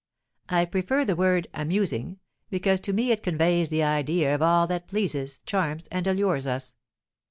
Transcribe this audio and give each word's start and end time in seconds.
I 0.49 0.65
prefer 0.65 1.05
the 1.05 1.15
word 1.15 1.47
'amusing,' 1.53 2.17
because 2.49 2.79
to 2.79 2.91
me 2.91 3.11
it 3.11 3.21
conveys 3.21 3.69
the 3.69 3.83
idea 3.83 4.33
of 4.33 4.41
all 4.41 4.65
that 4.65 4.87
pleases, 4.87 5.41
charms, 5.45 5.85
and 5.91 6.07
allures 6.07 6.47
us. 6.47 6.75